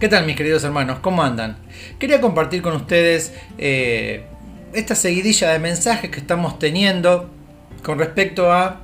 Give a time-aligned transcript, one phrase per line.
[0.00, 1.00] ¿Qué tal mis queridos hermanos?
[1.00, 1.58] ¿Cómo andan?
[1.98, 4.24] Quería compartir con ustedes eh,
[4.72, 7.28] esta seguidilla de mensajes que estamos teniendo
[7.82, 8.80] con respecto a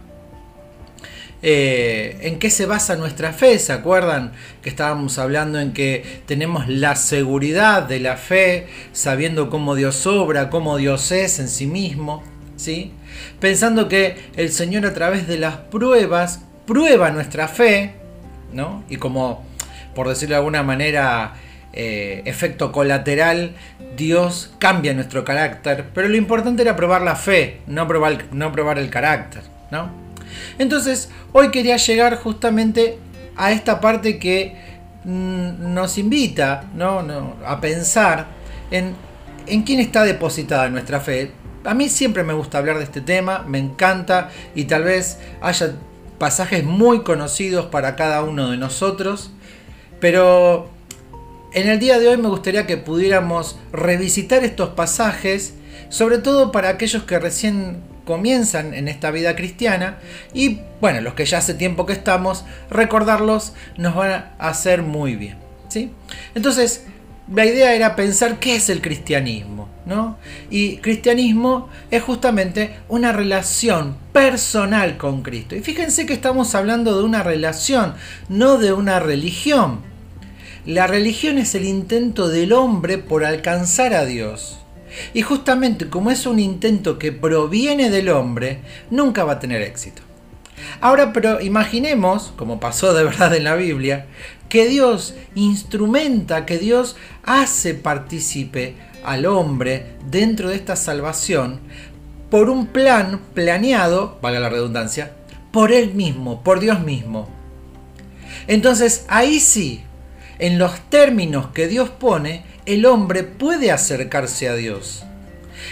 [1.41, 3.59] eh, en qué se basa nuestra fe.
[3.59, 9.75] ¿Se acuerdan que estábamos hablando en que tenemos la seguridad de la fe, sabiendo cómo
[9.75, 12.23] Dios obra, cómo Dios es en sí mismo?
[12.57, 12.93] ¿sí?
[13.41, 17.95] Pensando que el Señor a través de las pruebas prueba nuestra fe,
[18.53, 18.85] ¿no?
[18.91, 19.47] Y como,
[19.97, 21.33] por decirlo de alguna manera,
[21.73, 23.57] eh, efecto colateral,
[23.97, 28.79] Dios cambia nuestro carácter, pero lo importante era probar la fe, no probar, no probar
[28.79, 29.91] el carácter, ¿no?
[30.59, 32.99] Entonces, hoy quería llegar justamente
[33.37, 34.55] a esta parte que
[35.05, 37.03] mm, nos invita ¿no?
[37.03, 38.27] No, a pensar
[38.71, 38.95] en,
[39.47, 41.33] en quién está depositada nuestra fe.
[41.65, 45.75] A mí siempre me gusta hablar de este tema, me encanta y tal vez haya
[46.19, 49.31] pasajes muy conocidos para cada uno de nosotros,
[50.07, 50.69] pero
[51.53, 55.55] en el día de hoy me gustaría que pudiéramos revisitar estos pasajes,
[55.89, 59.99] sobre todo para aquellos que recién comienzan en esta vida cristiana
[60.33, 65.17] y bueno, los que ya hace tiempo que estamos, recordarlos nos van a hacer muy
[65.17, 65.39] bien.
[65.71, 65.91] ¿sí?
[66.37, 66.85] Entonces,
[67.33, 70.17] la idea era pensar qué es el cristianismo, ¿no?
[70.49, 75.57] Y cristianismo es justamente una relación personal con Cristo.
[75.57, 77.95] Y fíjense que estamos hablando de una relación,
[78.29, 79.81] no de una religión.
[80.67, 84.59] La religión es el intento del hombre por alcanzar a Dios.
[85.15, 90.03] Y justamente como es un intento que proviene del hombre, nunca va a tener éxito.
[90.81, 94.07] Ahora, pero imaginemos, como pasó de verdad en la Biblia,
[94.49, 101.61] que Dios instrumenta, que Dios hace partícipe al hombre dentro de esta salvación
[102.29, 105.13] por un plan planeado, valga la redundancia,
[105.53, 107.29] por Él mismo, por Dios mismo.
[108.49, 109.85] Entonces ahí sí,
[110.39, 115.05] en los términos que Dios pone, el hombre puede acercarse a Dios.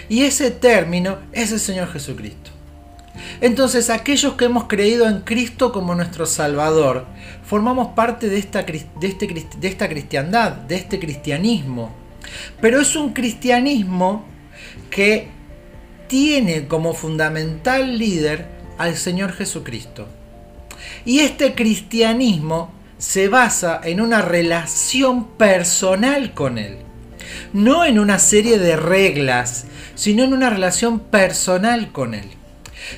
[0.09, 2.51] Y ese término es el Señor Jesucristo.
[3.41, 7.07] Entonces aquellos que hemos creído en Cristo como nuestro Salvador,
[7.45, 11.95] formamos parte de esta, de, este, de esta cristiandad, de este cristianismo.
[12.61, 14.25] Pero es un cristianismo
[14.91, 15.29] que
[16.09, 18.47] tiene como fundamental líder
[18.79, 20.09] al Señor Jesucristo.
[21.05, 22.73] Y este cristianismo
[23.05, 26.79] se basa en una relación personal con Él.
[27.53, 32.31] No en una serie de reglas, sino en una relación personal con Él.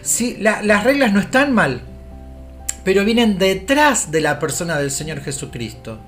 [0.03, 1.81] Si, las reglas no están mal,
[2.85, 5.99] pero vienen detrás de la persona del Señor Jesucristo.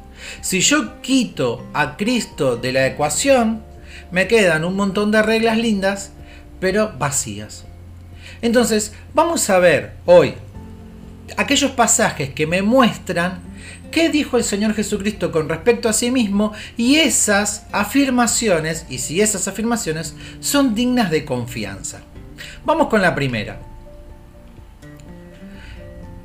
[0.43, 3.65] Si yo quito a Cristo de la ecuación,
[4.13, 6.13] me quedan un montón de reglas lindas,
[6.61, 7.65] pero vacías.
[8.43, 10.35] Entonces, vamos a ver hoy
[11.37, 13.49] aquellos pasajes que me muestran
[13.91, 19.21] qué dijo el Señor Jesucristo con respecto a sí mismo y esas afirmaciones, y si
[19.21, 22.01] esas afirmaciones son dignas de confianza.
[22.65, 23.61] Vamos con la primera.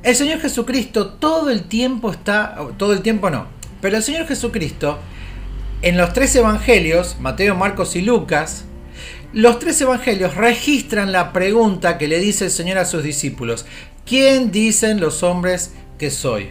[0.02, 3.46] El Señor Jesucristo todo el tiempo está, todo el tiempo no,
[3.80, 4.98] pero el Señor Jesucristo
[5.84, 8.64] en los tres evangelios, Mateo, Marcos y Lucas,
[9.34, 13.66] los tres evangelios registran la pregunta que le dice el Señor a sus discípulos,
[14.06, 16.50] ¿quién dicen los hombres que soy?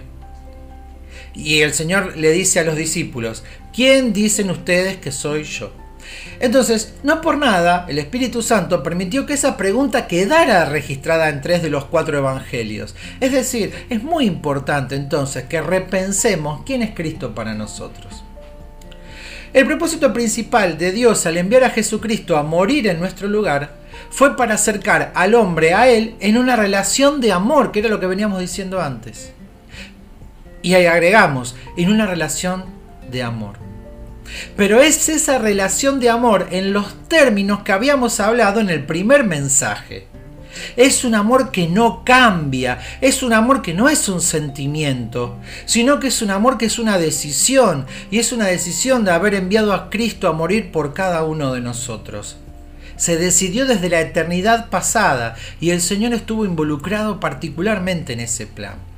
[1.33, 5.71] Y el Señor le dice a los discípulos, ¿quién dicen ustedes que soy yo?
[6.39, 11.63] Entonces, no por nada, el Espíritu Santo permitió que esa pregunta quedara registrada en tres
[11.63, 12.95] de los cuatro evangelios.
[13.19, 18.23] Es decir, es muy importante entonces que repensemos quién es Cristo para nosotros.
[19.53, 23.75] El propósito principal de Dios al enviar a Jesucristo a morir en nuestro lugar
[24.09, 27.99] fue para acercar al hombre a Él en una relación de amor, que era lo
[27.99, 29.31] que veníamos diciendo antes.
[30.63, 32.65] Y ahí agregamos, en una relación
[33.11, 33.57] de amor.
[34.55, 39.23] Pero es esa relación de amor en los términos que habíamos hablado en el primer
[39.23, 40.07] mensaje.
[40.75, 45.99] Es un amor que no cambia, es un amor que no es un sentimiento, sino
[45.99, 49.73] que es un amor que es una decisión, y es una decisión de haber enviado
[49.73, 52.37] a Cristo a morir por cada uno de nosotros.
[52.95, 58.92] Se decidió desde la eternidad pasada y el Señor estuvo involucrado particularmente en ese plan.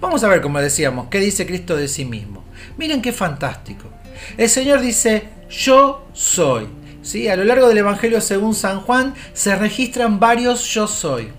[0.00, 2.44] Vamos a ver, como decíamos, qué dice Cristo de sí mismo.
[2.76, 3.88] Miren qué fantástico.
[4.36, 6.68] El Señor dice, yo soy.
[7.02, 7.28] ¿Sí?
[7.28, 11.30] A lo largo del Evangelio según San Juan se registran varios yo soy.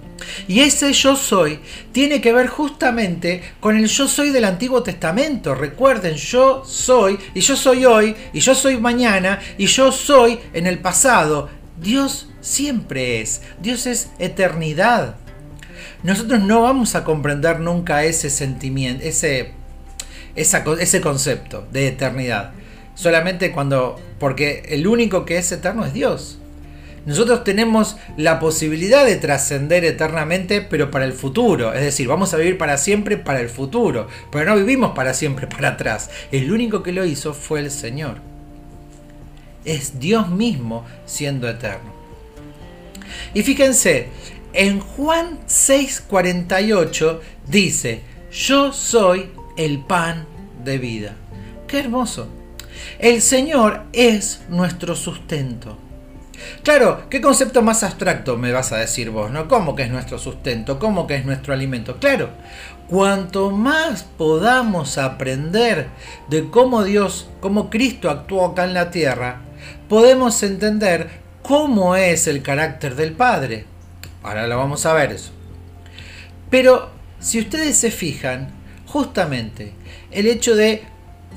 [0.48, 1.60] Y ese yo soy
[1.92, 5.56] tiene que ver justamente con el yo soy del Antiguo Testamento.
[5.56, 10.68] Recuerden, yo soy, y yo soy hoy, y yo soy mañana, y yo soy en
[10.68, 11.50] el pasado.
[11.80, 15.16] Dios siempre es, Dios es eternidad.
[16.04, 19.52] Nosotros no vamos a comprender nunca ese sentimiento, ese,
[20.36, 22.52] ese concepto de eternidad.
[22.96, 26.40] Solamente cuando, porque el único que es eterno es Dios.
[27.06, 31.74] Nosotros tenemos la posibilidad de trascender eternamente, pero para el futuro.
[31.74, 34.08] Es decir, vamos a vivir para siempre para el futuro.
[34.32, 36.12] Pero no vivimos para siempre para atrás.
[36.32, 38.18] El único que lo hizo fue el Señor.
[39.66, 41.92] Es Dios mismo siendo eterno.
[43.34, 44.10] Y fíjense,
[44.54, 48.02] en Juan 6:48 dice,
[48.32, 50.26] yo soy el pan
[50.64, 51.16] de vida.
[51.68, 52.28] Qué hermoso.
[53.00, 55.78] El Señor es nuestro sustento.
[56.64, 59.48] Claro, ¿qué concepto más abstracto me vas a decir vos, no?
[59.48, 60.80] ¿Cómo que es nuestro sustento?
[60.80, 61.98] ¿Cómo que es nuestro alimento?
[61.98, 62.30] Claro,
[62.88, 65.88] cuanto más podamos aprender
[66.30, 69.42] de cómo Dios, cómo Cristo actuó acá en la tierra,
[69.88, 71.10] podemos entender
[71.42, 73.66] cómo es el carácter del Padre.
[74.24, 75.32] Ahora lo vamos a ver eso.
[76.50, 76.90] Pero
[77.20, 78.50] si ustedes se fijan,
[78.86, 79.74] justamente
[80.12, 80.84] el hecho de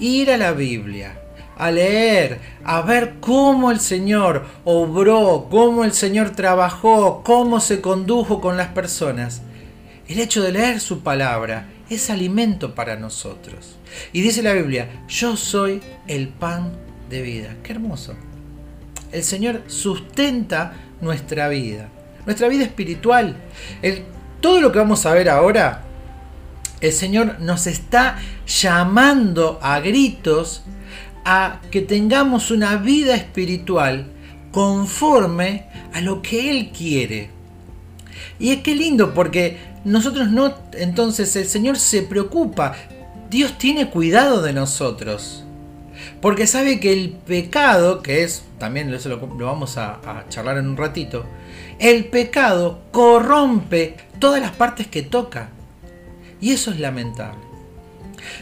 [0.01, 1.21] ir a la Biblia,
[1.57, 8.41] a leer, a ver cómo el Señor obró, cómo el Señor trabajó, cómo se condujo
[8.41, 9.43] con las personas.
[10.09, 13.77] El hecho de leer su palabra es alimento para nosotros.
[14.13, 16.73] Y dice la Biblia, yo soy el pan
[17.09, 17.57] de vida.
[17.63, 18.15] Qué hermoso.
[19.13, 21.89] El Señor sustenta nuestra vida,
[22.27, 23.37] nuestra vida espiritual.
[24.41, 25.83] todo lo que vamos a ver ahora,
[26.81, 30.63] el Señor nos está llamando a gritos
[31.25, 34.07] a que tengamos una vida espiritual
[34.53, 37.31] conforme a lo que Él quiere.
[38.39, 42.75] Y es que lindo porque nosotros no, entonces el Señor se preocupa,
[43.31, 45.45] Dios tiene cuidado de nosotros.
[46.21, 50.69] Porque sabe que el pecado, que es, también eso lo, vamos a, a charlar en
[50.69, 51.25] un ratito,
[51.79, 55.51] el pecado corrompe todas las partes que toca.
[56.41, 57.45] Y eso es lamentable.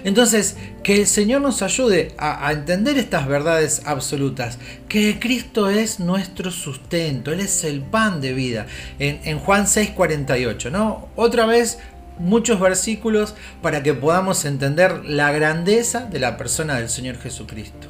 [0.04, 4.58] Entonces, que el Señor nos ayude a, entender estas verdades absolutas,
[4.88, 8.66] que Cristo es nuestro sustento, Él es el pan de vida,
[8.98, 11.08] en, en Juan 6:48, ¿no?
[11.16, 11.78] Otra vez
[12.18, 17.88] muchos versículos para que podamos entender la grandeza de la persona del Señor Jesucristo.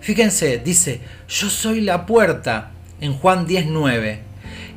[0.00, 4.20] Fíjense, dice, yo soy la puerta en Juan 19.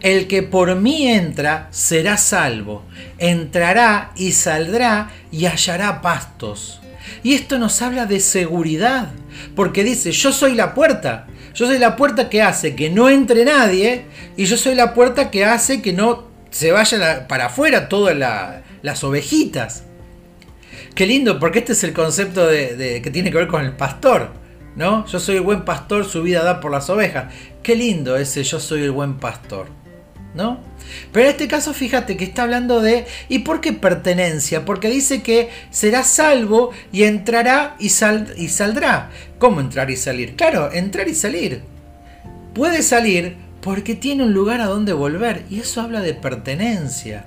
[0.01, 2.83] El que por mí entra será salvo,
[3.19, 6.81] entrará y saldrá y hallará pastos.
[7.23, 9.09] Y esto nos habla de seguridad,
[9.56, 13.45] porque dice, yo soy la puerta, yo soy la puerta que hace que no entre
[13.45, 14.06] nadie
[14.38, 18.15] y yo soy la puerta que hace que no se vaya para afuera todas
[18.81, 19.83] las ovejitas.
[20.95, 24.31] Qué lindo, porque este es el concepto de, que tiene que ver con el pastor,
[24.75, 25.06] ¿no?
[25.07, 27.33] Yo soy el buen pastor, su vida da por las ovejas.
[27.63, 29.81] Qué lindo ese yo soy el buen pastor.
[30.34, 30.60] ¿no?
[31.12, 34.66] Pero en este caso fíjate que está hablando de ¿y por qué pertenencia?
[34.66, 39.10] Porque dice que será salvo y entrará y, y saldrá.
[39.40, 40.36] ¿Cómo entrar y salir?
[40.36, 41.63] Claro, entrar y salir.
[42.54, 47.25] Puede salir porque tiene un lugar a donde volver y eso habla de pertenencia.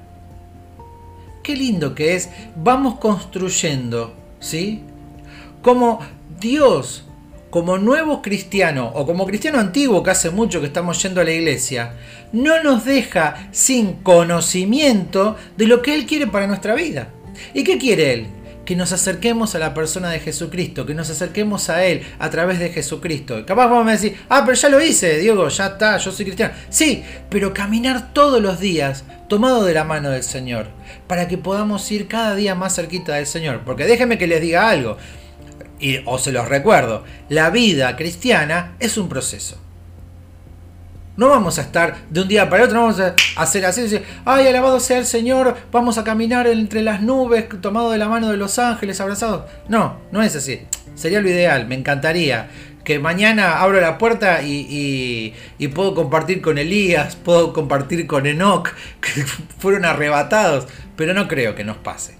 [1.42, 2.30] Qué lindo que es.
[2.56, 4.82] Vamos construyendo, ¿sí?
[5.62, 6.00] Como
[6.40, 7.04] Dios
[7.54, 11.30] como nuevo cristiano o como cristiano antiguo que hace mucho que estamos yendo a la
[11.30, 11.92] iglesia,
[12.32, 17.10] no nos deja sin conocimiento de lo que Él quiere para nuestra vida.
[17.54, 18.26] ¿Y qué quiere Él?
[18.64, 22.58] Que nos acerquemos a la persona de Jesucristo, que nos acerquemos a Él a través
[22.58, 23.46] de Jesucristo.
[23.46, 26.54] capaz vamos a decir, ah, pero ya lo hice, Diego, ya está, yo soy cristiano.
[26.70, 30.70] Sí, pero caminar todos los días tomado de la mano del Señor,
[31.06, 33.60] para que podamos ir cada día más cerquita del Señor.
[33.64, 34.96] Porque déjenme que les diga algo,
[35.78, 39.58] y, o se los recuerdo, la vida cristiana es un proceso.
[41.16, 44.02] No vamos a estar de un día para otro, no vamos a hacer así, decir,
[44.24, 48.30] ay, alabado sea el Señor, vamos a caminar entre las nubes, tomado de la mano
[48.30, 49.44] de los ángeles, abrazados.
[49.68, 50.62] No, no es así.
[50.96, 52.48] Sería lo ideal, me encantaría
[52.84, 58.68] que mañana abro la puerta y, y, puedo compartir con Elías, puedo compartir con Enoch,
[59.00, 59.24] que
[59.58, 60.66] fueron arrebatados,
[60.96, 62.16] pero no creo que nos pase.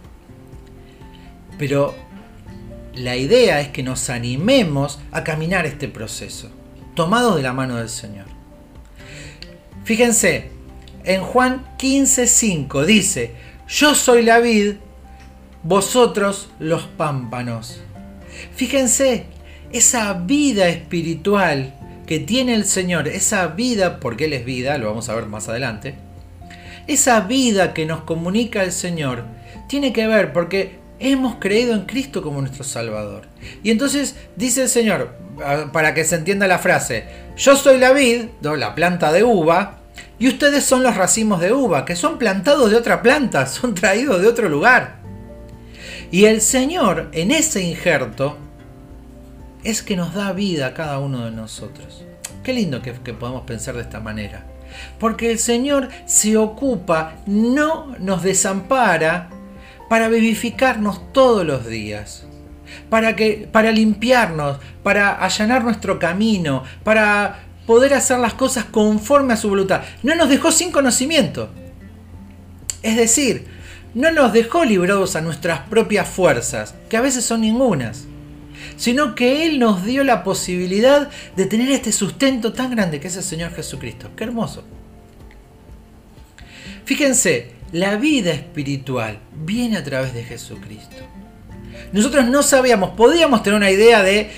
[1.59, 1.95] Pero
[2.95, 6.51] la idea es que nos animemos a caminar este proceso,
[6.95, 8.27] tomados de la mano del Señor.
[9.85, 10.51] Fíjense,
[11.05, 13.33] en Juan 15:5 dice,
[13.69, 14.75] yo soy la vid,
[15.63, 17.81] vosotros los pámpanos.
[18.55, 19.27] Fíjense,
[19.73, 21.75] esa vida espiritual
[22.07, 25.49] que tiene el Señor, esa vida, porque Él es vida, lo vamos a ver más
[25.49, 25.95] adelante,
[26.87, 29.25] esa vida que nos comunica el Señor,
[29.69, 33.25] tiene que ver porque hemos creído en Cristo como nuestro Salvador.
[33.63, 35.17] Y entonces dice el Señor,
[35.73, 37.05] para que se entienda la frase,
[37.37, 39.79] yo soy la vid, la planta de uva,
[40.19, 44.21] y ustedes son los racimos de uva, que son plantados de otra planta, son traídos
[44.21, 44.97] de otro lugar.
[46.11, 48.39] Y el Señor en ese injerto
[49.65, 52.05] es que nos da vida a cada uno de nosotros.
[52.43, 54.45] Qué lindo que, que podamos pensar de esta manera.
[54.99, 59.31] Porque el Señor se ocupa, no nos desampara
[59.95, 62.27] para vivificarnos todos los días.
[62.91, 69.37] Para, que, para limpiarnos, para allanar nuestro camino, para poder hacer las cosas conforme a
[69.37, 69.83] su voluntad.
[70.03, 71.49] No nos dejó sin conocimiento.
[72.83, 73.47] Es decir,
[73.95, 78.07] no nos dejó librados a nuestras propias fuerzas, que a veces son ningunas,
[78.77, 83.17] sino que Él nos dio la posibilidad de tener este sustento tan grande que es
[83.17, 84.11] el Señor Jesucristo.
[84.17, 84.65] Qué hermoso.
[86.85, 90.95] Fíjense, la vida espiritual viene a través de Jesucristo.
[91.93, 94.31] Nosotros no sabíamos, podíamos tener una idea de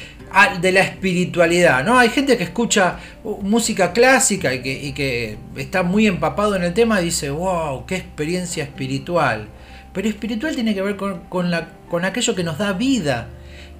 [0.61, 1.99] de la espiritualidad, ¿no?
[1.99, 7.01] Hay gente que escucha uh, música clásica y que, está muy empapado en el tema
[7.01, 9.49] y dice, wow, qué experiencia espiritual.
[9.95, 13.29] Pero espiritual tiene que ver con, con aquello que nos da vida,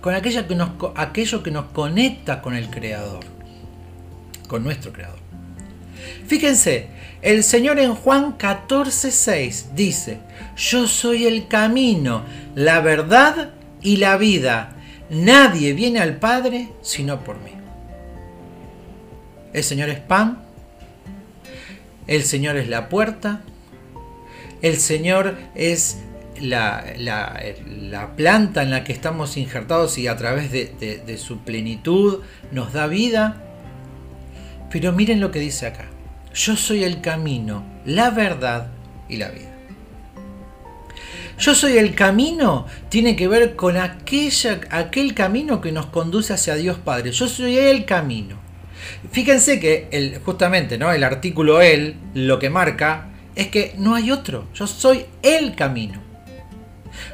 [0.01, 3.25] con aquello que, nos, aquello que nos conecta con el Creador,
[4.49, 5.26] con nuestro Creador.
[6.27, 6.89] Fíjense,
[7.23, 10.19] el Señor en Juan 14:6 dice,
[10.57, 12.25] yo soy el camino,
[12.55, 13.51] la verdad
[13.83, 14.77] y la vida.
[15.11, 17.53] Nadie viene al Padre sino por mí.
[19.53, 20.43] El Señor es pan,
[22.07, 23.41] el Señor es la puerta,
[24.63, 25.99] el Señor es
[26.41, 26.85] la,
[28.17, 32.21] planta en la que estamos injertados y a través de, de su plenitud
[32.53, 33.46] nos da vida.
[34.79, 35.87] Pero miren lo que dice acá.
[36.35, 38.69] Yo soy el camino, la verdad
[39.09, 39.49] y la vida.
[41.39, 46.57] Yo soy el camino tiene que ver con aquella, aquel camino que nos conduce hacia
[46.57, 47.13] Dios Padre.
[47.13, 48.37] Yo soy el camino.
[49.13, 50.93] Fíjense que el, justamente ¿no?
[50.93, 54.47] el artículo él lo que marca es que no hay otro.
[54.53, 56.03] Yo soy el camino.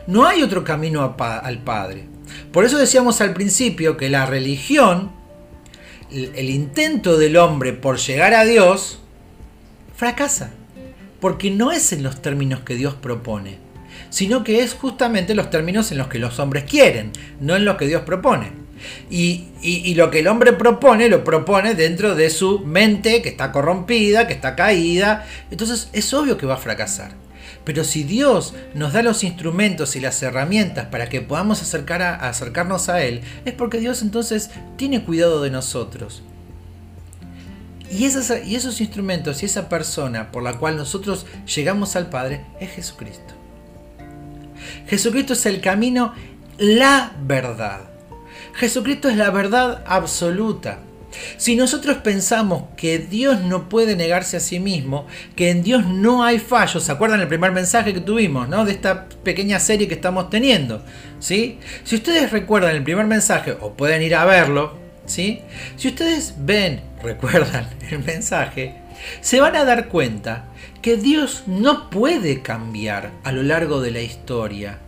[0.08, 2.06] No hay otro camino al Padre.
[2.50, 5.21] Por eso decíamos al principio que la religión,
[6.12, 9.00] el intento del hombre por llegar a Dios,
[9.96, 10.50] fracasa.
[11.20, 13.58] Porque no es en los términos que Dios propone
[14.12, 17.76] sino que es justamente los términos en los que los hombres quieren, no en los
[17.76, 18.52] que Dios propone.
[19.10, 24.26] Y, lo que el hombre propone, lo propone dentro de su mente que está corrompida,
[24.26, 25.26] que está caída.
[25.50, 27.12] Entonces es obvio que va a fracasar.
[27.64, 33.02] Pero si Dios nos da los instrumentos y las herramientas para que podamos acercarnos a
[33.02, 36.22] Él, es porque Dios entonces tiene cuidado de nosotros.
[37.90, 43.34] Y esos instrumentos y esa persona por la cual nosotros llegamos al Padre es Jesucristo.
[44.86, 46.14] Jesucristo es el camino,
[46.58, 47.80] la verdad.
[48.54, 50.78] Jesucristo es la verdad absoluta.
[51.36, 56.24] Si nosotros pensamos que Dios no puede negarse a sí mismo, que en Dios no
[56.24, 58.64] hay fallos, ¿se acuerdan el primer mensaje que tuvimos, ¿no?
[58.64, 60.84] De esta pequeña serie que estamos teniendo,
[61.20, 61.58] ¿sí?
[61.84, 65.40] Si ustedes recuerdan el primer mensaje, o pueden ir a verlo, ¿sí?
[65.76, 68.76] Si ustedes ven, recuerdan el mensaje,
[69.20, 70.44] se van a dar cuenta
[70.80, 74.78] que Dios no puede cambiar a lo largo de la historia.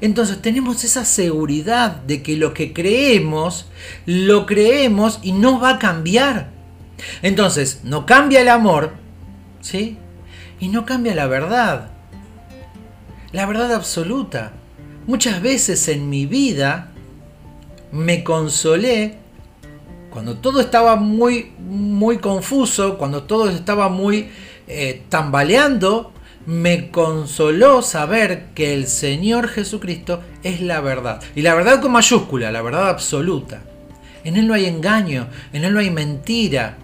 [0.00, 3.66] Entonces tenemos esa seguridad de que lo que creemos,
[4.04, 6.50] lo creemos y no va a cambiar.
[7.22, 8.92] Entonces, no cambia el amor,
[9.60, 9.98] ¿sí?
[10.60, 11.90] Y no cambia la verdad.
[13.32, 14.52] La verdad absoluta.
[15.06, 16.92] Muchas veces en mi vida
[17.92, 19.18] me consolé
[20.10, 24.30] cuando todo estaba muy muy confuso, cuando todo estaba muy
[24.66, 26.12] eh, tambaleando,
[26.46, 31.20] me consoló saber que el Señor Jesucristo es la verdad.
[31.34, 33.62] Y la verdad con mayúscula, la verdad absoluta.
[34.24, 36.76] En Él no hay engaño, en Él no hay mentira.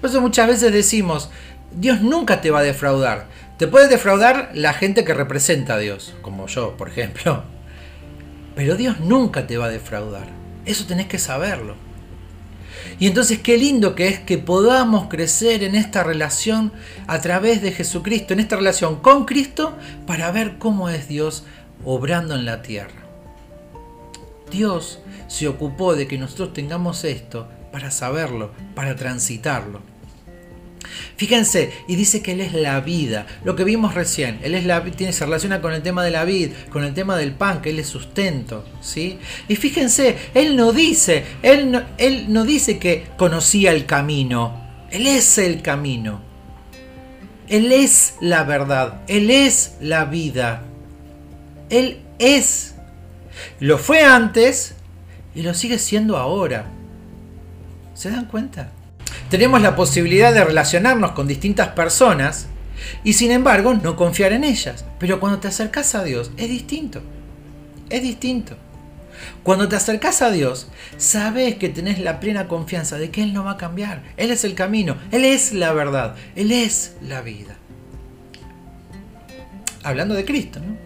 [0.00, 1.30] Por eso muchas veces decimos,
[1.74, 3.26] Dios nunca te va a defraudar.
[3.58, 7.44] Te puede defraudar la gente que representa a Dios, como yo, por ejemplo.
[8.56, 10.26] Pero Dios nunca te va a defraudar.
[10.64, 11.74] Eso tenés que saberlo.
[12.98, 16.72] Y entonces qué lindo que es que podamos crecer en esta relación
[17.06, 21.44] a través de Jesucristo, en esta relación con Cristo, para ver cómo es Dios
[21.84, 23.02] obrando en la tierra.
[24.50, 29.91] Dios se ocupó de que nosotros tengamos esto para saberlo, para transitarlo.
[31.16, 34.84] Fíjense, y dice que Él es la vida, lo que vimos recién, Él es la,
[34.84, 37.70] tiene, se relaciona con el tema de la vida, con el tema del pan, que
[37.70, 39.18] Él es sustento, ¿sí?
[39.48, 45.38] Y fíjense, Él no dice, Él él no dice que conocía el camino, Él es
[45.38, 46.20] el camino,
[47.48, 50.64] Él es la verdad, Él es la vida,
[51.70, 52.74] Él es.
[53.60, 54.74] Lo fue antes
[55.34, 56.66] y lo sigue siendo ahora.
[57.94, 58.72] ¿Se dan cuenta?
[59.32, 62.48] Tenemos la posibilidad de relacionarnos con distintas personas
[63.02, 64.84] y sin embargo no confiar en ellas.
[64.98, 67.00] Pero cuando te acercas a Dios es distinto.
[67.88, 68.58] es distinto.
[69.42, 73.42] Cuando te acercas a Dios, sabes que tenés la plena confianza de que Él no
[73.42, 74.02] va a cambiar.
[74.18, 77.56] Él es el camino, Él es la verdad, Él es la vida.
[79.82, 80.76] Hablando de Cristo, ¿no?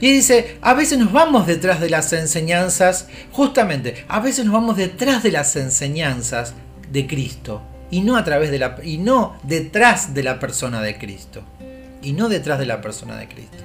[0.00, 4.76] Y dice, a veces nos vamos detrás de las enseñanzas, justamente, a veces nos vamos
[4.76, 6.54] detrás de las enseñanzas
[6.90, 10.98] de Cristo y no a través de la y no detrás de la persona de
[10.98, 11.44] Cristo
[12.02, 13.64] y no detrás de la persona de Cristo.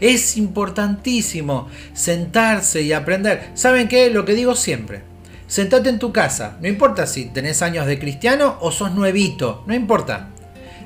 [0.00, 3.50] Es importantísimo sentarse y aprender.
[3.54, 4.10] ¿Saben qué?
[4.10, 5.02] Lo que digo siempre.
[5.46, 9.74] Sentate en tu casa, no importa si tenés años de cristiano o sos nuevito, no
[9.74, 10.28] importa.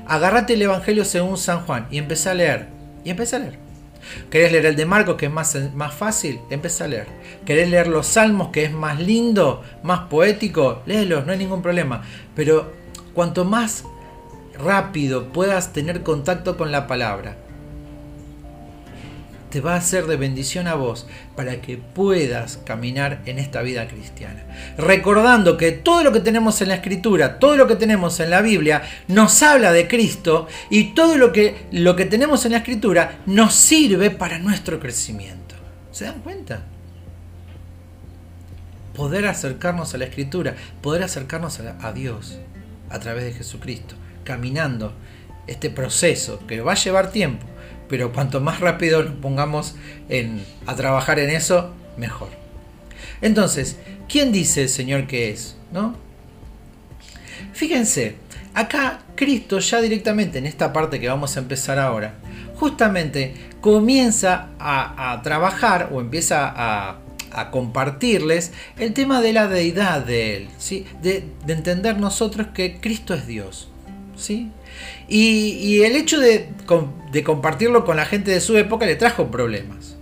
[0.07, 2.67] Agarrate el Evangelio según San Juan y empecé a leer.
[3.03, 3.64] Y empecé a leer.
[4.29, 6.39] ¿Querés leer el de Marcos, que es más, más fácil?
[6.49, 7.07] Empecé a leer.
[7.45, 10.81] ¿Querés leer los Salmos, que es más lindo, más poético?
[10.85, 12.03] Léelos, no hay ningún problema.
[12.35, 12.71] Pero
[13.13, 13.85] cuanto más
[14.57, 17.37] rápido puedas tener contacto con la palabra,
[19.55, 23.87] te va a ser de bendición a vos para que puedas caminar en esta vida
[23.87, 24.43] cristiana.
[24.77, 28.41] Recordando que todo lo que tenemos en la escritura, todo lo que tenemos en la
[28.41, 33.19] Biblia, nos habla de Cristo y todo lo que, lo que tenemos en la escritura
[33.27, 35.55] nos sirve para nuestro crecimiento.
[35.93, 36.63] ¿Se dan cuenta?
[38.93, 42.39] Poder acercarnos a la escritura, poder acercarnos a, Dios
[42.89, 43.95] a través de Jesucristo,
[44.25, 44.93] caminando
[45.47, 47.54] este proceso que va a llevar tiempo
[47.87, 49.75] pero cuanto más rápido nos pongamos
[50.65, 52.29] a trabajar en eso, mejor.
[53.21, 53.77] Entonces,
[54.07, 55.55] ¿quién dice el Señor que es?
[55.71, 55.95] ¿No?
[57.53, 58.15] Fíjense,
[58.53, 62.15] acá Cristo ya directamente en esta parte que vamos a empezar ahora,
[62.55, 66.99] justamente comienza a, trabajar o empieza a,
[67.51, 70.85] compartirles el tema de la deidad de Él, ¿sí?
[71.01, 73.67] de, de entender nosotros que Cristo es Dios.
[74.15, 74.51] ¿sí?
[75.07, 76.49] Y, el hecho de,
[77.23, 79.95] compartirlo con la gente de su época le trajo problemas.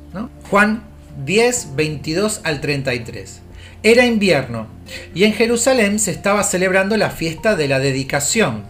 [0.50, 0.84] Juan
[1.26, 3.42] 10, 22 al 33.
[3.84, 4.68] Era invierno
[5.14, 8.64] y en Jerusalén se estaba celebrando la fiesta de la dedicación.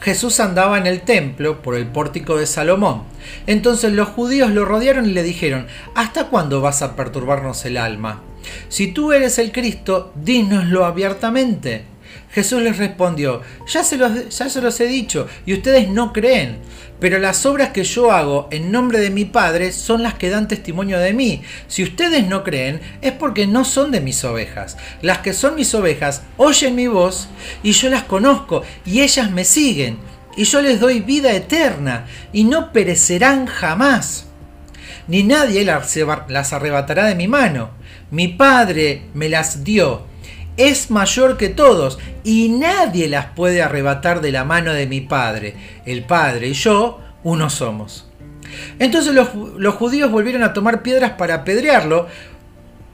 [0.00, 3.04] Jesús andaba en el templo por el pórtico de Salomón.
[3.46, 8.22] Entonces los judíos lo rodearon y le dijeron, ¿hasta cuándo vas a perturbarnos el alma?
[8.68, 11.84] Si tú eres el Cristo, dínoslo abiertamente.
[12.38, 16.58] Jesús les respondió, ya se, los, ya se los he dicho y ustedes no creen,
[17.00, 20.46] pero las obras que yo hago en nombre de mi Padre son las que dan
[20.46, 21.42] testimonio de mí.
[21.66, 24.76] Si ustedes no creen es porque no son de mis ovejas.
[25.02, 27.28] Las que son mis ovejas oyen mi voz
[27.64, 29.98] y yo las conozco y ellas me siguen
[30.36, 34.26] y yo les doy vida eterna y no perecerán jamás.
[35.08, 37.70] Ni nadie las arrebatará de mi mano.
[38.12, 40.06] Mi Padre me las dio
[40.58, 45.54] es mayor que todos y nadie las puede arrebatar de la mano de mi Padre.
[45.86, 48.08] El Padre y yo uno somos.
[48.78, 52.08] Entonces los, judíos volvieron a tomar piedras para apedrearlo,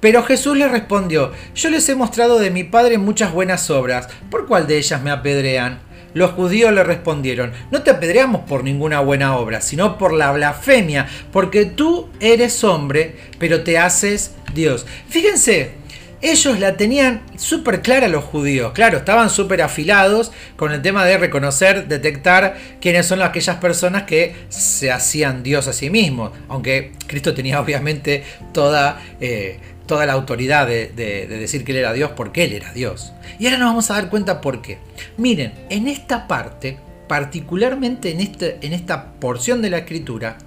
[0.00, 4.46] pero Jesús les respondió, yo les he mostrado de mi Padre muchas buenas obras, ¿por
[4.46, 5.80] cuál de ellas me apedrean?
[6.12, 11.08] Los judíos le respondieron, no te apedreamos por ninguna buena obra, sino por la blasfemia,
[11.32, 14.86] porque tú eres hombre, pero te haces Dios.
[15.08, 15.83] Fíjense,
[16.24, 18.72] ellos la tenían súper clara los judíos.
[18.72, 24.34] Claro, estaban súper afilados con el tema de reconocer, detectar quiénes son aquellas personas que
[24.48, 26.32] se hacían Dios a sí mismos.
[26.48, 30.88] Aunque Cristo tenía obviamente toda, eh, toda la autoridad de,
[31.28, 33.12] decir que Él era Dios porque Él era Dios.
[33.38, 34.78] Y ahora nos vamos a dar cuenta por qué.
[35.18, 40.38] Miren, en esta parte, particularmente en, este, en esta porción de la escritura,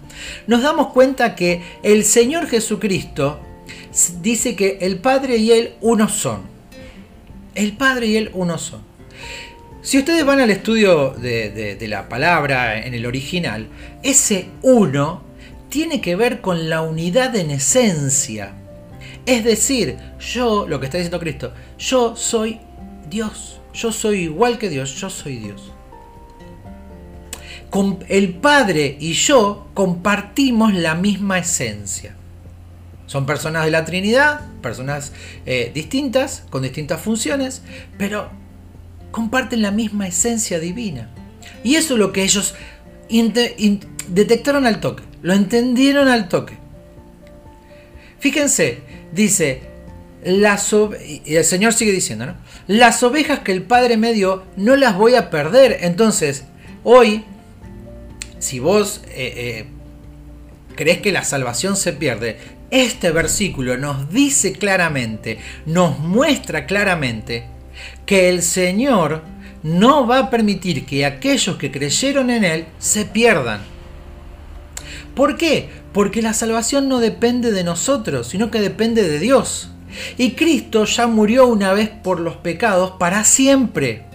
[0.47, 3.41] nos damos cuenta que el Señor Jesucristo
[4.21, 6.41] dice que el Padre y Él uno son.
[7.55, 8.81] El Padre y Él uno son.
[9.87, 13.69] Si ustedes van al estudio de, la palabra en el original,
[14.03, 15.21] ese uno
[15.69, 18.51] tiene que ver con la unidad en esencia.
[19.25, 22.59] Es decir, yo, lo que está diciendo Cristo, yo soy
[23.09, 23.61] Dios.
[23.73, 25.71] Yo soy igual que Dios, yo soy Dios.
[28.09, 32.16] el Padre y yo compartimos la misma esencia.
[33.07, 35.13] Son personas de la Trinidad, personas
[35.45, 37.63] eh, distintas, con distintas funciones,
[37.97, 38.29] pero
[39.11, 41.09] comparten la misma esencia divina.
[41.63, 42.53] Y eso es lo que ellos
[44.09, 46.57] detectaron al toque, lo entendieron al toque.
[48.19, 48.81] Fíjense,
[49.13, 49.61] dice,
[50.23, 50.73] las
[51.05, 52.35] y el Señor sigue diciendo, ¿no?
[52.67, 55.77] Las ovejas que el Padre me dio no las voy a perder.
[55.81, 56.43] Entonces,
[56.83, 57.23] hoy,
[58.39, 59.65] si vos eh, eh,
[60.75, 62.37] crees que la salvación se pierde,
[62.69, 67.45] este versículo nos dice claramente, nos muestra claramente
[68.05, 69.21] que el Señor
[69.63, 73.61] no va a permitir que aquellos que creyeron en Él se pierdan.
[75.15, 75.69] ¿Por qué?
[75.93, 79.71] Porque la salvación no depende de nosotros, sino que depende de Dios.
[80.17, 84.05] Y Cristo ya murió una vez por los pecados para siempre.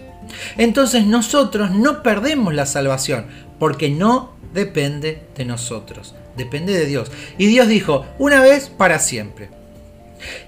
[0.56, 3.26] Entonces nosotros no perdemos la salvación,
[3.58, 7.10] porque no depende de nosotros, depende de Dios.
[7.38, 9.50] Y Dios dijo, una vez para siempre.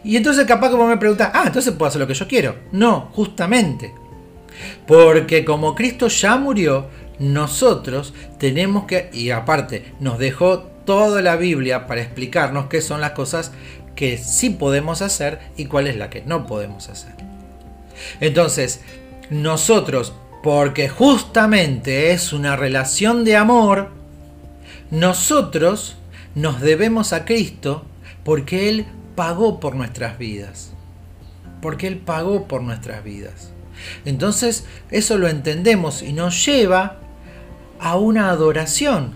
[0.04, 2.56] Y entonces capaz vos me preguntás, ah, entonces puedo hacer lo que yo quiero.
[2.72, 3.92] No, justamente.
[4.86, 6.88] Porque como Cristo ya murió,
[7.18, 13.12] nosotros tenemos que, y aparte nos dejó toda la Biblia para explicarnos qué son las
[13.12, 13.52] cosas
[13.94, 17.12] que sí podemos hacer y cuál es la que no podemos hacer.
[18.20, 18.80] Entonces,
[19.30, 20.12] nosotros,
[20.44, 23.88] porque justamente es una relación de amor,
[24.90, 25.96] nosotros
[26.34, 27.86] nos debemos a Cristo
[28.24, 30.74] porque Él pagó por nuestras vidas.
[31.62, 33.52] Porque Él pagó por nuestras vidas.
[34.04, 36.98] Entonces, eso lo entendemos y nos lleva
[37.80, 39.12] a una adoración,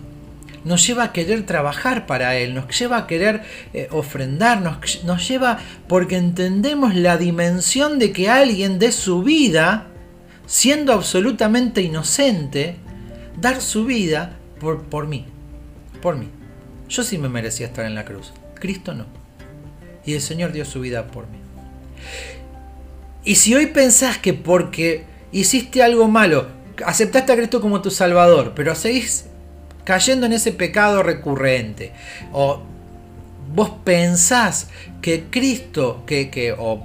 [0.64, 3.42] nos lleva a querer trabajar para Él, nos lleva a querer
[3.74, 9.88] eh, ofrendarnos, nos lleva porque entendemos la dimensión de que alguien de su vida,
[10.48, 12.76] siendo absolutamente inocente,
[13.36, 15.26] dar su vida por, por mí,
[16.02, 16.30] por mí.
[16.88, 19.04] Yo sí me merecía estar en la cruz, Cristo no.
[20.04, 21.38] Y el Señor dio su vida por mí.
[23.24, 26.48] Y si hoy pensás que porque hiciste algo malo,
[26.84, 29.26] aceptaste a Cristo como tu Salvador, pero seguís
[29.84, 31.92] cayendo en ese pecado recurrente.
[32.32, 32.62] O
[33.54, 34.68] vos pensás
[35.02, 36.82] que Cristo, que, que o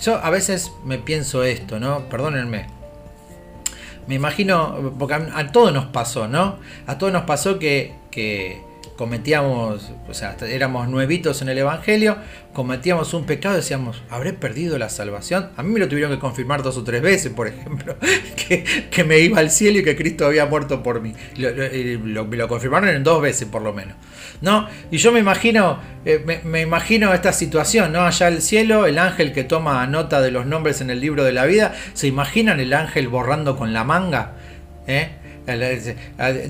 [0.00, 2.08] yo a veces me pienso esto, ¿no?
[2.08, 2.79] Perdónenme.
[4.06, 6.56] Me imagino, porque a, todos nos pasó, ¿no?
[6.86, 8.60] A todos nos pasó que, que
[9.00, 12.18] cometíamos, o sea, éramos nuevitos en el Evangelio,
[12.52, 15.48] cometíamos un pecado decíamos, ¿habré perdido la salvación?
[15.56, 17.96] A mí me lo tuvieron que confirmar dos o tres veces, por ejemplo,
[18.90, 21.14] que, me iba al cielo y que Cristo había muerto por mí.
[21.38, 23.96] Lo, lo, confirmaron en dos veces por lo menos.
[24.42, 24.68] ¿No?
[24.90, 28.02] Y yo me imagino, eh, me, imagino esta situación, ¿no?
[28.02, 31.32] Allá el cielo, el ángel que toma nota de los nombres en el libro de
[31.32, 34.32] la vida, ¿se imaginan el ángel borrando con la manga?
[34.86, 35.08] ¿Eh?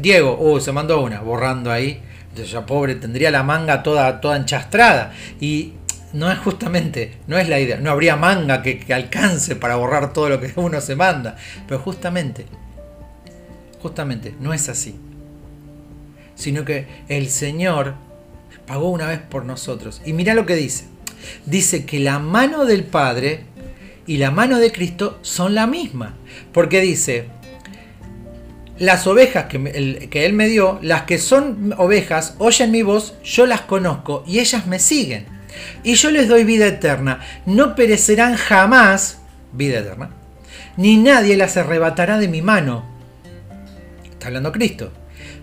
[0.01, 2.03] Diego, uh, se mandó una, borrando ahí
[2.35, 5.13] ya pobre tendría la manga toda, toda enchastrada.
[5.41, 5.75] Y
[6.13, 10.29] no es justamente, no es la idea, no habría manga que, alcance para borrar todo
[10.29, 11.37] lo que uno se manda.
[11.67, 12.47] Pero justamente,
[13.81, 14.97] justamente, no es así.
[16.35, 17.95] Sino que el Señor
[18.67, 20.01] pagó una vez por nosotros.
[20.05, 20.87] Y mira lo que dice.
[21.45, 23.45] Dice que la mano del Padre
[24.07, 26.15] y la mano de Cristo son la misma.
[26.53, 27.27] Porque dice,
[28.81, 33.61] las ovejas que, Él me dio, las que son ovejas, oyen mi voz, yo las
[33.61, 35.27] conozco y ellas me siguen.
[35.85, 37.21] Y yo les doy vida eterna.
[37.45, 39.21] No perecerán jamás,
[39.53, 40.11] vida eterna,
[40.79, 42.87] ni nadie las arrebatará de mi mano.
[44.11, 44.91] Está hablando Cristo.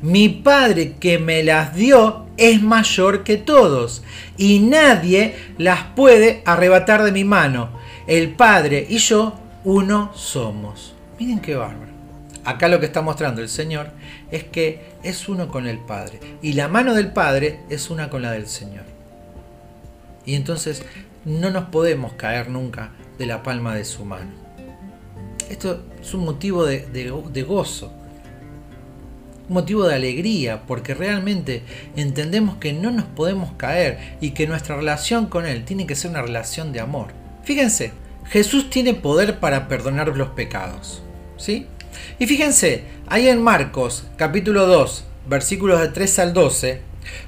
[0.02, 4.04] Mi Padre que me las dio es mayor que todos
[4.36, 7.70] y nadie las puede arrebatar de mi mano.
[8.08, 10.96] El Padre y yo uno somos.
[11.20, 11.87] Miren qué bárbaro.
[12.48, 13.90] Acá lo que está mostrando el Señor
[14.32, 16.22] es que es uno con el Padre.
[16.42, 18.86] Y la mano del Padre es una con la del Señor.
[20.26, 20.82] Y entonces
[21.26, 24.32] no nos podemos caer nunca de la palma de su mano.
[25.50, 27.92] Esto es un motivo de, gozo,
[29.50, 31.64] un motivo de alegría, porque realmente
[31.98, 36.12] entendemos que no nos podemos caer y que nuestra relación con Él tiene que ser
[36.12, 37.08] una relación de amor.
[37.44, 37.92] Fíjense,
[38.24, 41.04] Jesús tiene poder para perdonar los pecados.
[41.36, 41.68] ¿Sí?
[42.20, 46.82] Y fíjense, ahí en Marcos capítulo 2, versículos de 3 al 12,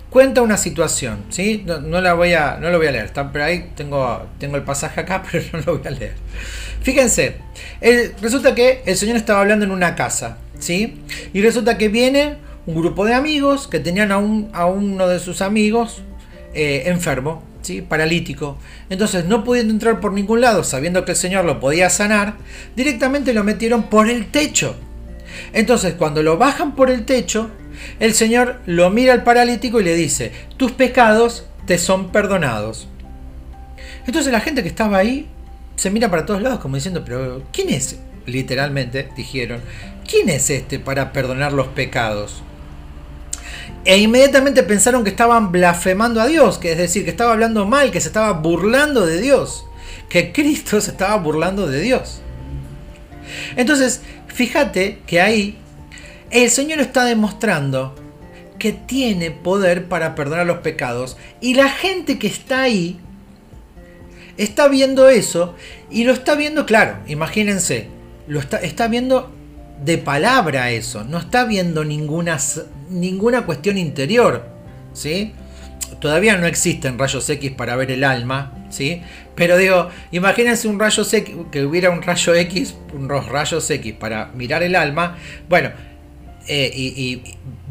[0.09, 1.63] cuenta una situación, ¿sí?
[1.65, 5.43] No, no lo voy a leer, está, pero ahí tengo, tengo el pasaje acá, pero
[5.53, 6.13] no lo voy a leer.
[6.81, 7.35] Fíjense,
[8.21, 11.01] resulta que el Señor estaba hablando en una casa, ¿sí?
[11.33, 15.19] Y resulta que viene un grupo de amigos que tenían a, un, a uno de
[15.19, 16.03] sus amigos
[16.53, 17.43] eh, enfermo,
[17.87, 18.57] paralítico.
[18.89, 22.35] Entonces, no pudiendo entrar por ningún lado, sabiendo que el Señor lo podía sanar,
[22.75, 24.75] directamente lo metieron por el techo.
[25.53, 27.49] Entonces, cuando lo bajan por el techo,
[27.99, 32.87] el Señor lo mira al paralítico y le dice, tus pecados te son perdonados.
[34.05, 35.27] Entonces la gente que estaba ahí
[35.75, 37.99] se mira para todos lados como diciendo, pero ¿quién es?
[38.25, 39.61] Literalmente dijeron,
[40.07, 42.41] ¿quién es este para perdonar los pecados?
[43.85, 47.91] E inmediatamente pensaron que estaban blasfemando a Dios, que es decir, que estaba hablando mal,
[47.91, 49.65] que se estaba burlando de Dios,
[50.09, 52.21] que Cristo se estaba burlando de Dios.
[53.55, 55.57] Entonces, fíjate que ahí
[56.31, 57.95] el Señor está demostrando
[58.57, 62.99] que tiene poder para perdonar los pecados y la gente que está ahí
[64.37, 65.55] está viendo eso
[65.89, 67.87] y lo está viendo, claro, imagínense,
[68.27, 69.31] lo está, está viendo
[69.83, 72.37] de palabra eso, no está viendo ninguna,
[72.89, 74.45] ninguna cuestión interior,
[74.93, 75.33] ¿sí?
[75.99, 79.01] Todavía no existen rayos X para ver el alma, ¿sí?
[79.35, 84.27] Pero digo, imagínense un rayo X, que hubiera un rayo X, unos rayos X para
[84.35, 85.17] mirar el alma.
[85.47, 85.71] Bueno,
[86.47, 87.21] eh, y,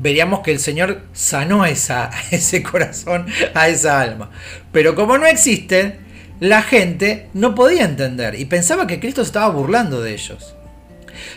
[0.00, 4.30] veríamos que el Señor sanó esa, ese corazón, a esa alma.
[4.72, 5.98] Pero como no existe,
[6.40, 10.54] la gente no podía entender y pensaba que Cristo estaba burlando de ellos.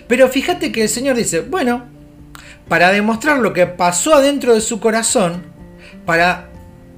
[0.08, 1.86] Pero fíjate que el Señor dice, bueno,
[2.68, 5.44] para demostrar lo que pasó adentro de su corazón,
[6.06, 6.50] para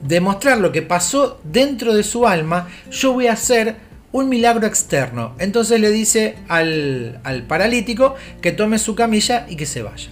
[0.01, 3.75] demostrar lo que pasó dentro de su alma, yo voy a hacer
[4.11, 5.35] un milagro externo.
[5.39, 10.09] Entonces le dice al, al paralítico que tome su camilla y que se vaya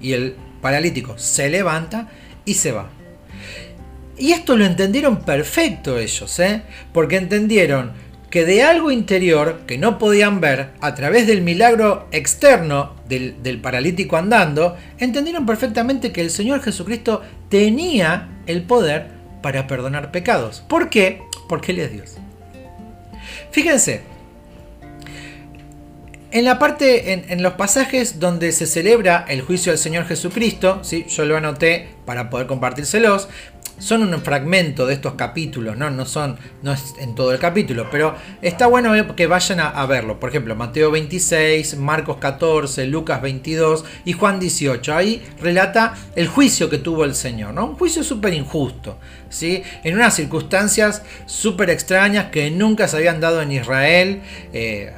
[0.00, 2.08] y el paralítico se levanta
[2.44, 2.90] y se va.
[4.18, 6.62] Y esto lo entendieron perfecto ellos, ¿eh?
[6.92, 7.92] porque entendieron
[8.36, 13.62] que de algo interior que no podían ver a través del milagro externo del, del,
[13.62, 19.06] paralítico andando, entendieron perfectamente que el Señor Jesucristo tenía el poder
[19.40, 20.62] para perdonar pecados.
[20.68, 21.22] ¿Por qué?
[21.48, 22.16] Porque Él es Dios.
[23.52, 24.02] Fíjense,
[26.36, 31.06] en la parte, en, los pasajes donde se celebra el juicio del Señor Jesucristo, ¿sí?
[31.08, 33.30] yo lo anoté para poder compartírselos,
[33.78, 35.90] son un fragmento de estos capítulos, ¿no?
[35.90, 40.18] No son, no es en todo el capítulo, pero está bueno que vayan a, verlo.
[40.18, 44.94] Por ejemplo, Mateo 26, Marcos 14, Lucas 22 y Juan 18.
[44.94, 47.66] Ahí relata el juicio que tuvo el Señor, ¿no?
[47.66, 49.62] Un juicio súper injusto, ¿sí?
[49.84, 54.22] En unas circunstancias súper extrañas que nunca se habían dado en Israel.
[54.52, 54.92] Eh,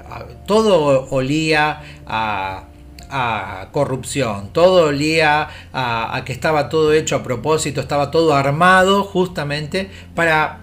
[0.46, 2.67] todo olía a
[3.10, 9.90] a corrupción, todo olía a, que estaba todo hecho a propósito, estaba todo armado justamente
[10.14, 10.60] para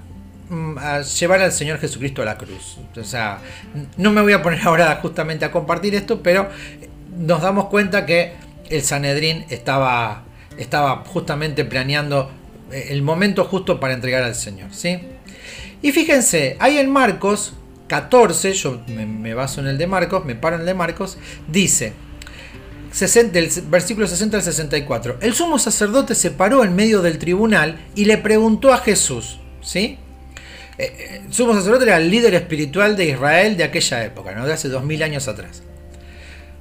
[0.50, 0.78] mm,
[1.20, 2.78] llevar al Señor Jesucristo a la cruz.
[2.96, 3.40] O sea,
[3.98, 6.50] no me voy a poner ahora justamente a compartir esto, pero
[7.18, 8.34] nos damos cuenta que
[8.70, 10.24] el Sanedrín estaba,
[10.58, 12.32] estaba justamente planeando
[12.72, 14.74] eh, el momento justo para entregar al Señor.
[14.74, 15.00] ¿sí?
[15.82, 17.54] Y fíjense, hay en Marcos
[17.88, 21.18] 14, yo me, me baso en el de Marcos, me paro en el de Marcos,
[21.48, 21.94] dice,
[23.00, 25.18] del versículo 60 al 64.
[25.22, 29.98] El sumo sacerdote se paró en medio del tribunal y le preguntó a Jesús, ¿sí?
[30.78, 34.46] Eh, eh, el sumo sacerdote era el líder espiritual de Israel de aquella época, ¿no?
[34.46, 35.62] de hace 2000 años atrás.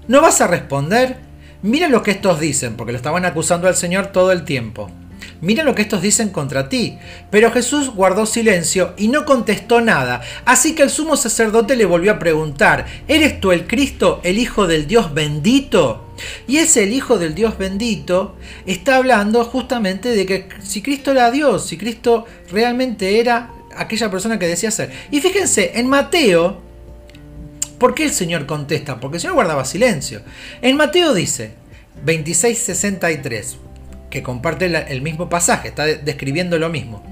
[0.08, 1.16] ¿No vas a responder?
[1.62, 4.90] Mira lo que estos dicen, porque lo estaban acusando al Señor todo el tiempo.
[5.40, 6.98] Mira lo que estos dicen contra ti.
[7.30, 10.20] Pero Jesús guardó silencio y no contestó nada.
[10.44, 14.66] Así que el sumo sacerdote le volvió a preguntar, ¿eres tú el Cristo, el Hijo
[14.66, 16.03] del Dios bendito?
[16.46, 21.30] Y ese el Hijo del Dios bendito está hablando justamente de que si Cristo era
[21.30, 24.92] Dios, si Cristo realmente era aquella persona que decía ser.
[25.10, 26.60] Y fíjense, en Mateo,
[27.78, 29.00] ¿por qué el Señor contesta?
[29.00, 30.22] Porque el Señor guardaba silencio.
[30.62, 31.54] En Mateo dice,
[32.04, 33.56] 26:63,
[34.10, 37.02] que comparte el mismo pasaje, está describiendo lo mismo.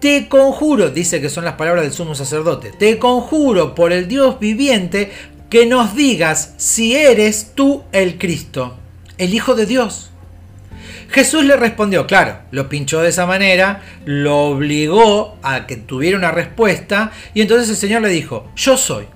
[0.00, 4.40] Te conjuro, dice que son las palabras del sumo sacerdote, te conjuro por el Dios
[4.40, 5.12] viviente
[5.50, 8.78] que nos digas si eres tú el Cristo,
[9.18, 10.10] el Hijo de Dios.
[11.10, 16.30] Jesús le respondió, claro, lo pinchó de esa manera, lo obligó a que tuviera una
[16.30, 19.06] respuesta y entonces el Señor le dijo, yo soy.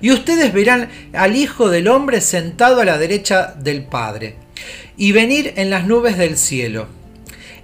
[0.00, 4.36] Y ustedes verán al Hijo del Hombre sentado a la derecha del Padre
[4.96, 6.88] y venir en las nubes del cielo.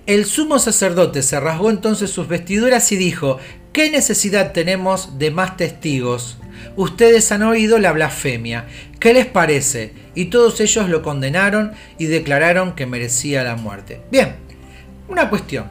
[0.04, 3.38] El sumo sacerdote se rasgó entonces sus vestiduras y dijo,
[3.72, 6.36] ¿qué necesidad tenemos de más testigos?
[6.76, 8.66] Ustedes han oído la blasfemia.
[9.00, 9.92] ¿Qué les parece?
[10.14, 14.00] Y todos ellos lo condenaron y declararon que merecía la muerte.
[14.10, 14.36] Bien,
[15.08, 15.66] una cuestión.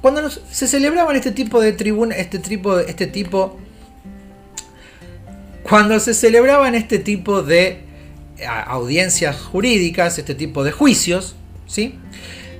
[0.00, 3.58] Cuando se celebraban este tipo de tribuna, este tipo, este tipo,
[5.62, 7.80] cuando se celebraban este tipo de
[8.66, 11.94] audiencias jurídicas, este tipo de juicios, ¿sí?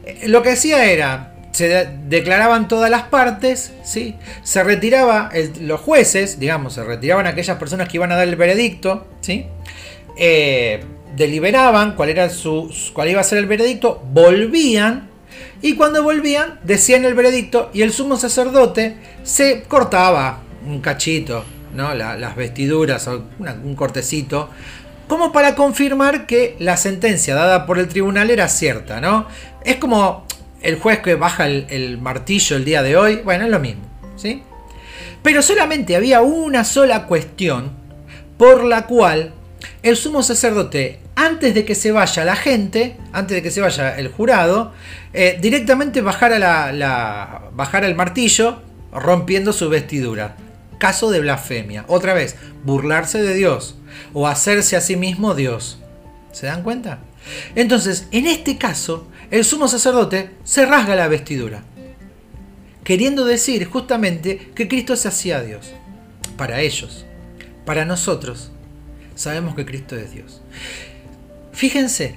[0.07, 4.17] Eh, lo que hacía era, se declaraban todas las partes, ¿sí?
[4.43, 9.07] se retiraba los jueces, digamos, se retiraban aquellas personas que iban a dar el veredicto,
[9.21, 9.47] ¿sí?
[10.17, 10.85] Eh,
[11.17, 15.09] deliberaban cuál, era su, cuál iba a ser el veredicto, volvían
[15.63, 21.95] y cuando volvían decían el veredicto y el sumo sacerdote se cortaba un cachito, ¿no?
[21.95, 24.51] las vestiduras, o un cortecito
[25.07, 29.27] como para confirmar que la sentencia dada por el tribunal era cierta, ¿no?
[29.63, 30.27] Es como
[30.65, 33.83] el juez que baja el, martillo el día de hoy, bueno, es lo mismo,
[34.17, 34.43] ¿sí?
[35.23, 37.71] Pero solamente había una sola cuestión
[38.39, 39.33] por la cual
[39.83, 43.97] el sumo sacerdote, antes de que se vaya la gente, antes de que se vaya
[43.97, 44.73] el jurado,
[45.13, 50.37] eh, directamente bajara, la, bajara el martillo rompiendo su vestidura.
[50.79, 51.85] Caso de blasfemia.
[51.89, 53.77] Otra vez, burlarse de Dios
[54.13, 55.79] o hacerse a sí mismo Dios.
[56.33, 56.99] ¿Se dan cuenta?
[57.55, 61.65] Entonces, en este caso, el sumo sacerdote se rasga la vestidura,
[62.85, 65.73] queriendo decir justamente que Cristo se hacía Dios.
[66.37, 67.05] Para ellos,
[67.65, 68.53] para nosotros,
[69.17, 70.41] sabemos que Cristo es Dios.
[71.53, 72.15] Fíjense,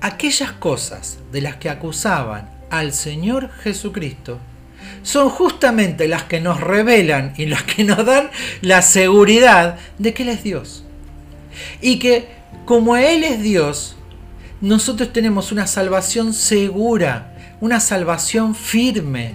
[0.00, 4.38] aquellas cosas de las que acusaban al Señor Jesucristo
[5.02, 10.22] son justamente las que nos revelan y las que nos dan la seguridad de que
[10.22, 10.84] Él es Dios.
[11.80, 12.28] Y que
[12.66, 13.96] como Él es Dios,
[14.60, 19.34] nosotros tenemos una salvación segura, una salvación firme.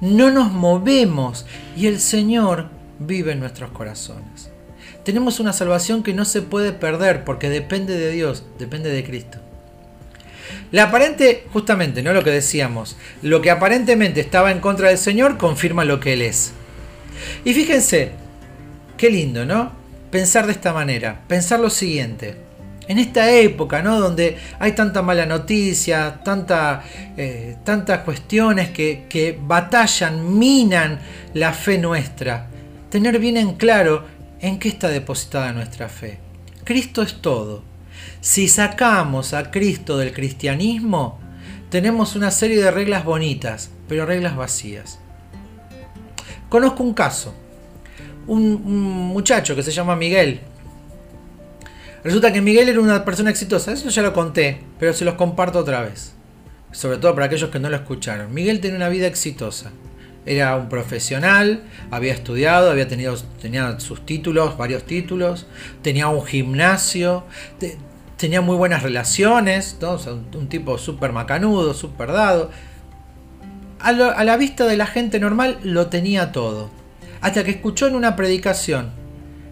[0.00, 4.50] No nos movemos y el Señor vive en nuestros corazones.
[5.04, 9.38] Tenemos una salvación que no se puede perder porque depende de Dios, depende de Cristo.
[10.72, 15.38] La aparente, justamente, no lo que decíamos, lo que aparentemente estaba en contra del Señor
[15.38, 16.52] confirma lo que Él es.
[17.44, 18.12] Y fíjense,
[18.96, 19.72] qué lindo, ¿no?
[20.10, 22.47] Pensar de esta manera, pensar lo siguiente.
[22.88, 24.00] En esta época, ¿no?
[24.00, 26.82] Donde hay tanta mala noticia, tanta,
[27.16, 30.98] eh, tantas cuestiones que, que batallan, minan
[31.34, 32.48] la fe nuestra.
[32.90, 34.04] Tener bien en claro
[34.40, 36.18] en qué está depositada nuestra fe.
[36.64, 37.62] Cristo es todo.
[38.20, 41.20] Si sacamos a Cristo del cristianismo,
[41.70, 44.98] tenemos una serie de reglas bonitas, pero reglas vacías.
[46.48, 47.34] Conozco un caso,
[48.26, 48.62] un,
[49.12, 50.40] muchacho que se llama Miguel.
[52.04, 55.58] Resulta que Miguel era una persona exitosa, eso ya lo conté, pero se los comparto
[55.58, 56.14] otra vez.
[56.70, 58.32] Sobre todo para aquellos que no lo escucharon.
[58.32, 59.72] Miguel tenía una vida exitosa.
[60.24, 65.46] Era un profesional, había estudiado, había tenido tenía sus títulos, varios títulos,
[65.82, 67.24] tenía un gimnasio,
[68.16, 72.50] tenía muy buenas relaciones, un, tipo súper macanudo, súper dado.
[73.80, 76.70] A, a la vista de la gente normal lo tenía todo.
[77.22, 78.97] Hasta que escuchó en una predicación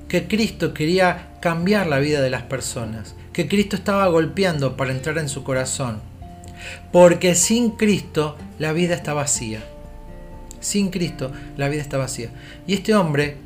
[0.08, 5.18] que Cristo quería cambiar la vida de las personas, que Cristo estaba golpeando para entrar
[5.18, 6.00] en su corazón.
[6.92, 9.60] Porque sin Cristo la vida está vacía.
[10.60, 12.30] Sin Cristo la vida está vacía.
[12.66, 13.36] Y este hombre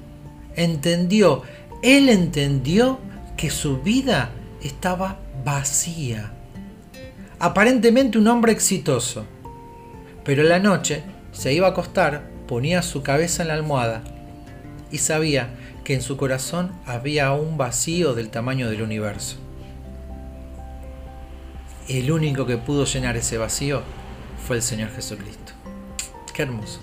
[0.57, 1.42] entendió,
[1.83, 2.99] él entendió
[3.37, 4.31] que su vida
[4.62, 6.31] estaba vacía.
[7.38, 9.25] Aparentemente un hombre exitoso.
[10.25, 14.03] Pero en la noche se iba a acostar, ponía su cabeza en la almohada
[14.90, 15.51] y sabía
[15.85, 19.37] que en su corazón había un vacío del tamaño del universo.
[21.88, 23.83] El único que pudo llenar ese vacío
[24.47, 25.53] fue el Señor Jesucristo.
[26.33, 26.81] Qué hermoso.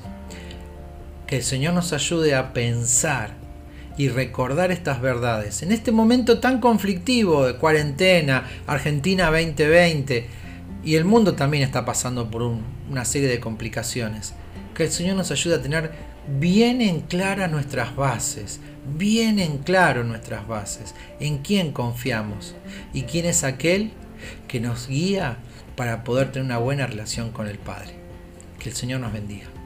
[1.26, 3.32] Que el Señor nos ayude a pensar
[3.98, 5.64] y recordar estas verdades.
[5.64, 10.28] En este momento tan conflictivo de cuarentena, Argentina 2020,
[10.84, 14.34] y el mundo también está pasando por una serie de complicaciones.
[14.76, 15.92] Que el Señor nos ayude a tener
[16.40, 18.60] bien en clara nuestras bases,
[18.96, 22.56] bien en claro nuestras bases, en quién confiamos
[22.94, 23.92] y quién es aquel
[24.48, 25.38] que nos guía
[25.76, 27.96] para poder tener una buena relación con el Padre.
[28.60, 29.57] Que el Señor nos bendiga.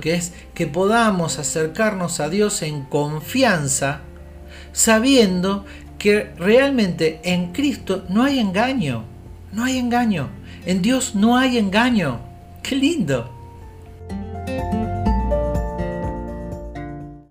[0.00, 4.00] Que es que podamos acercarnos a Dios en confianza,
[4.72, 5.64] sabiendo
[5.98, 9.04] que realmente en Cristo no hay engaño,
[9.52, 10.30] no hay engaño,
[10.66, 12.20] en Dios no hay engaño.
[12.62, 13.29] ¡Qué lindo!